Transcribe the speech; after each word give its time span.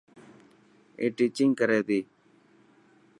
اي 0.99 1.05
ٽيچنگ 1.17 1.51
ڪري 1.59 1.79
تي. 1.87 1.99